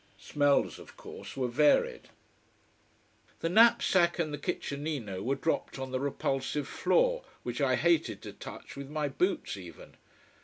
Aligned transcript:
Smells 0.17 0.79
of 0.79 0.97
course 0.97 1.37
were 1.37 1.47
varied. 1.47 2.09
The 3.41 3.49
knapsack 3.49 4.17
and 4.17 4.33
the 4.33 4.39
kitchenino 4.39 5.21
were 5.21 5.35
dropped 5.35 5.77
on 5.77 5.91
the 5.91 5.99
repulsive 5.99 6.67
floor, 6.67 7.23
which 7.43 7.61
I 7.61 7.75
hated 7.75 8.19
to 8.23 8.33
touch 8.33 8.75
with 8.75 8.89
my 8.89 9.07
boots 9.07 9.57
even. 9.57 9.93